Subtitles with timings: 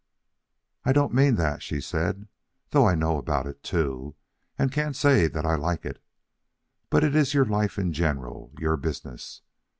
[0.83, 2.27] "I don't mean that," she said,
[2.71, 4.15] "though I know about it too,
[4.57, 6.03] and can't say that I like it.
[6.89, 9.43] But it is your life in general, your business.